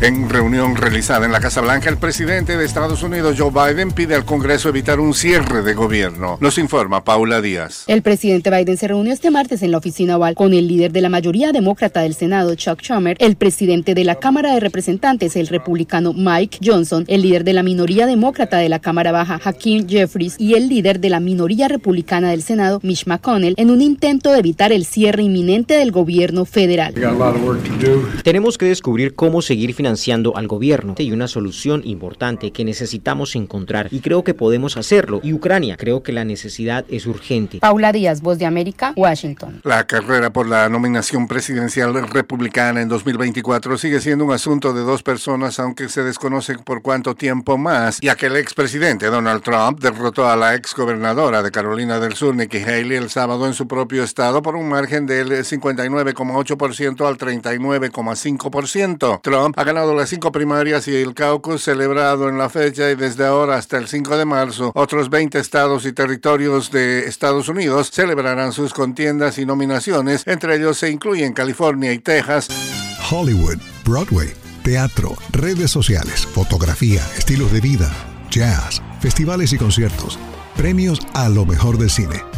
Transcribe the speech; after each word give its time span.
En 0.00 0.30
reunión 0.30 0.76
realizada 0.76 1.26
en 1.26 1.32
la 1.32 1.40
Casa 1.40 1.60
Blanca, 1.60 1.90
el 1.90 1.96
presidente 1.96 2.56
de 2.56 2.64
Estados 2.64 3.02
Unidos, 3.02 3.34
Joe 3.36 3.50
Biden, 3.50 3.90
pide 3.90 4.14
al 4.14 4.24
Congreso 4.24 4.68
evitar 4.68 5.00
un 5.00 5.12
cierre 5.12 5.62
de 5.62 5.74
gobierno. 5.74 6.38
Nos 6.40 6.56
informa 6.58 7.02
Paula 7.02 7.40
Díaz. 7.40 7.82
El 7.88 8.02
presidente 8.02 8.48
Biden 8.48 8.76
se 8.76 8.86
reunió 8.86 9.12
este 9.12 9.32
martes 9.32 9.60
en 9.60 9.72
la 9.72 9.78
oficina 9.78 10.16
oval 10.16 10.36
con 10.36 10.54
el 10.54 10.68
líder 10.68 10.92
de 10.92 11.00
la 11.00 11.08
mayoría 11.08 11.50
demócrata 11.50 12.02
del 12.02 12.14
Senado, 12.14 12.54
Chuck 12.54 12.80
Schumer, 12.80 13.16
el 13.18 13.34
presidente 13.34 13.94
de 13.94 14.04
la 14.04 14.14
Cámara 14.14 14.54
de 14.54 14.60
Representantes, 14.60 15.34
el 15.34 15.48
republicano 15.48 16.12
Mike 16.12 16.60
Johnson, 16.62 17.04
el 17.08 17.22
líder 17.22 17.42
de 17.42 17.54
la 17.54 17.64
minoría 17.64 18.06
demócrata 18.06 18.58
de 18.58 18.68
la 18.68 18.78
Cámara 18.78 19.10
Baja, 19.10 19.40
Hakeem 19.42 19.88
Jeffries, 19.88 20.36
y 20.38 20.54
el 20.54 20.68
líder 20.68 21.00
de 21.00 21.10
la 21.10 21.18
minoría 21.18 21.66
republicana 21.66 22.30
del 22.30 22.44
Senado, 22.44 22.78
Mitch 22.84 23.04
McConnell, 23.06 23.54
en 23.56 23.72
un 23.72 23.82
intento 23.82 24.30
de 24.30 24.38
evitar 24.38 24.70
el 24.70 24.84
cierre 24.84 25.24
inminente 25.24 25.74
del 25.74 25.90
gobierno 25.90 26.44
federal. 26.44 26.94
Tenemos 28.22 28.56
que 28.56 28.66
descubrir 28.66 29.16
cómo 29.16 29.42
seguir 29.42 29.74
financiando 29.74 29.87
financiando 29.88 30.36
al 30.36 30.48
gobierno 30.48 30.94
y 30.98 31.12
una 31.12 31.28
solución 31.28 31.80
importante 31.82 32.52
que 32.52 32.62
necesitamos 32.62 33.34
encontrar 33.36 33.88
y 33.90 34.00
creo 34.00 34.22
que 34.22 34.34
podemos 34.34 34.76
hacerlo. 34.76 35.18
Y 35.22 35.32
Ucrania, 35.32 35.78
creo 35.78 36.02
que 36.02 36.12
la 36.12 36.26
necesidad 36.26 36.84
es 36.90 37.06
urgente. 37.06 37.60
Paula 37.60 37.90
Díaz, 37.90 38.20
Voz 38.20 38.38
de 38.38 38.44
América, 38.44 38.92
Washington. 38.96 39.62
La 39.64 39.86
carrera 39.86 40.30
por 40.30 40.46
la 40.46 40.68
nominación 40.68 41.26
presidencial 41.26 41.94
republicana 42.10 42.82
en 42.82 42.88
2024 42.88 43.78
sigue 43.78 44.00
siendo 44.00 44.26
un 44.26 44.32
asunto 44.32 44.74
de 44.74 44.82
dos 44.82 45.02
personas, 45.02 45.58
aunque 45.58 45.88
se 45.88 46.02
desconoce 46.02 46.58
por 46.58 46.82
cuánto 46.82 47.14
tiempo 47.14 47.56
más, 47.56 47.98
ya 48.02 48.14
que 48.14 48.26
el 48.26 48.36
expresidente 48.36 49.06
Donald 49.06 49.42
Trump 49.42 49.80
derrotó 49.80 50.28
a 50.28 50.36
la 50.36 50.54
exgobernadora 50.54 51.42
de 51.42 51.50
Carolina 51.50 51.98
del 51.98 52.12
Sur, 52.12 52.34
Nikki 52.34 52.58
Haley, 52.58 52.98
el 52.98 53.08
sábado 53.08 53.46
en 53.46 53.54
su 53.54 53.66
propio 53.66 54.04
estado 54.04 54.42
por 54.42 54.54
un 54.54 54.68
margen 54.68 55.06
del 55.06 55.30
59,8% 55.30 57.08
al 57.08 57.16
39,5%. 57.16 59.20
Trump 59.22 59.58
ha 59.58 59.64
ganado 59.64 59.77
las 59.86 60.08
cinco 60.08 60.32
primarias 60.32 60.88
y 60.88 60.96
el 60.96 61.14
caucus 61.14 61.62
celebrado 61.62 62.28
en 62.28 62.36
la 62.36 62.48
fecha 62.48 62.90
y 62.90 62.96
desde 62.96 63.24
ahora 63.24 63.56
hasta 63.56 63.78
el 63.78 63.86
5 63.86 64.16
de 64.16 64.24
marzo, 64.24 64.72
otros 64.74 65.08
20 65.08 65.38
estados 65.38 65.86
y 65.86 65.92
territorios 65.92 66.70
de 66.70 67.06
Estados 67.06 67.48
Unidos 67.48 67.90
celebrarán 67.90 68.52
sus 68.52 68.74
contiendas 68.74 69.38
y 69.38 69.46
nominaciones, 69.46 70.26
entre 70.26 70.56
ellos 70.56 70.78
se 70.78 70.90
incluyen 70.90 71.32
California 71.32 71.92
y 71.92 72.00
Texas. 72.00 72.48
Hollywood, 73.10 73.58
Broadway, 73.84 74.32
teatro, 74.64 75.16
redes 75.30 75.70
sociales, 75.70 76.26
fotografía, 76.26 77.02
estilos 77.16 77.52
de 77.52 77.60
vida, 77.60 77.90
jazz, 78.30 78.82
festivales 79.00 79.52
y 79.52 79.58
conciertos, 79.58 80.18
premios 80.56 81.00
a 81.14 81.28
lo 81.28 81.46
mejor 81.46 81.78
del 81.78 81.90
cine. 81.90 82.37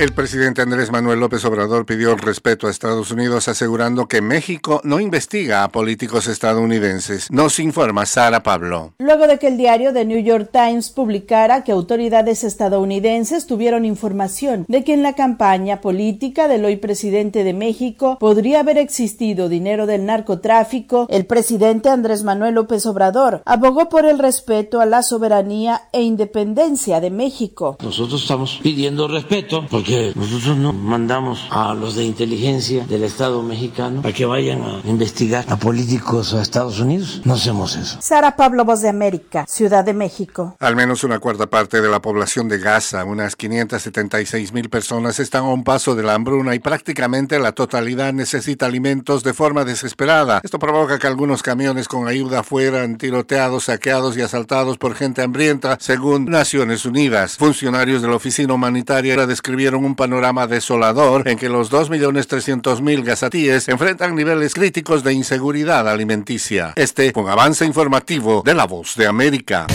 El 0.00 0.12
presidente 0.14 0.62
Andrés 0.62 0.90
Manuel 0.90 1.20
López 1.20 1.44
Obrador 1.44 1.84
pidió 1.84 2.16
respeto 2.16 2.66
a 2.66 2.70
Estados 2.70 3.10
Unidos 3.10 3.48
asegurando 3.48 4.08
que 4.08 4.22
México 4.22 4.80
no 4.82 4.98
investiga 4.98 5.62
a 5.62 5.68
políticos 5.68 6.26
estadounidenses. 6.26 7.30
Nos 7.30 7.58
informa 7.58 8.06
Sara 8.06 8.42
Pablo. 8.42 8.94
Luego 8.98 9.26
de 9.26 9.38
que 9.38 9.48
el 9.48 9.58
diario 9.58 9.92
The 9.92 10.06
New 10.06 10.22
York 10.22 10.48
Times 10.54 10.88
publicara 10.88 11.64
que 11.64 11.72
autoridades 11.72 12.44
estadounidenses 12.44 13.46
tuvieron 13.46 13.84
información 13.84 14.64
de 14.68 14.84
que 14.84 14.94
en 14.94 15.02
la 15.02 15.12
campaña 15.12 15.82
política 15.82 16.48
del 16.48 16.64
hoy 16.64 16.76
presidente 16.76 17.44
de 17.44 17.52
México 17.52 18.16
podría 18.18 18.60
haber 18.60 18.78
existido 18.78 19.50
dinero 19.50 19.84
del 19.84 20.06
narcotráfico, 20.06 21.08
el 21.10 21.26
presidente 21.26 21.90
Andrés 21.90 22.24
Manuel 22.24 22.54
López 22.54 22.86
Obrador 22.86 23.42
abogó 23.44 23.90
por 23.90 24.06
el 24.06 24.18
respeto 24.18 24.80
a 24.80 24.86
la 24.86 25.02
soberanía 25.02 25.82
e 25.92 26.00
independencia 26.00 27.02
de 27.02 27.10
México. 27.10 27.76
Nosotros 27.82 28.22
estamos 28.22 28.58
pidiendo 28.62 29.06
respeto 29.06 29.66
porque 29.68 29.89
nosotros 30.14 30.56
no 30.56 30.72
mandamos 30.72 31.46
a 31.50 31.74
los 31.74 31.96
de 31.96 32.04
inteligencia 32.04 32.84
del 32.84 33.04
Estado 33.04 33.42
mexicano 33.42 34.02
a 34.04 34.12
que 34.12 34.24
vayan 34.24 34.62
a 34.62 34.80
investigar 34.88 35.44
a 35.48 35.56
políticos 35.56 36.34
a 36.34 36.42
Estados 36.42 36.80
Unidos. 36.80 37.22
No 37.24 37.34
hacemos 37.34 37.76
eso. 37.76 37.98
Sara 38.00 38.36
Pablo, 38.36 38.64
Voz 38.64 38.82
de 38.82 38.88
América, 38.88 39.44
Ciudad 39.48 39.84
de 39.84 39.94
México. 39.94 40.56
Al 40.60 40.76
menos 40.76 41.04
una 41.04 41.18
cuarta 41.18 41.48
parte 41.48 41.80
de 41.80 41.88
la 41.88 42.00
población 42.00 42.48
de 42.48 42.58
Gaza, 42.58 43.04
unas 43.04 43.36
576 43.36 44.52
mil 44.52 44.68
personas, 44.68 45.18
están 45.18 45.44
a 45.44 45.48
un 45.48 45.64
paso 45.64 45.94
de 45.94 46.02
la 46.02 46.14
hambruna 46.14 46.54
y 46.54 46.58
prácticamente 46.58 47.38
la 47.38 47.52
totalidad 47.52 48.12
necesita 48.12 48.66
alimentos 48.66 49.24
de 49.24 49.34
forma 49.34 49.64
desesperada. 49.64 50.40
Esto 50.42 50.58
provoca 50.58 50.98
que 50.98 51.06
algunos 51.06 51.42
camiones 51.42 51.88
con 51.88 52.08
ayuda 52.08 52.42
fueran 52.42 52.96
tiroteados, 52.98 53.64
saqueados 53.64 54.16
y 54.16 54.22
asaltados 54.22 54.78
por 54.78 54.94
gente 54.94 55.22
hambrienta, 55.22 55.76
según 55.80 56.26
Naciones 56.26 56.84
Unidas. 56.84 57.36
Funcionarios 57.36 58.02
de 58.02 58.08
la 58.08 58.16
Oficina 58.16 58.54
Humanitaria 58.54 59.26
describieron 59.26 59.79
un 59.84 59.94
panorama 59.94 60.46
desolador 60.46 61.28
en 61.28 61.38
que 61.38 61.48
los 61.48 61.70
2.300.000 61.70 63.04
gazatíes 63.04 63.68
enfrentan 63.68 64.14
niveles 64.14 64.54
críticos 64.54 65.02
de 65.04 65.12
inseguridad 65.12 65.88
alimenticia. 65.88 66.72
Este 66.76 67.12
un 67.14 67.28
avance 67.28 67.64
informativo 67.64 68.42
de 68.44 68.54
La 68.54 68.66
Voz 68.66 68.96
de 68.96 69.06
América. 69.06 69.66